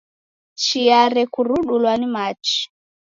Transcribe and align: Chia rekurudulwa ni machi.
Chia 0.61 1.01
rekurudulwa 1.15 1.93
ni 1.97 2.07
machi. 2.13 2.61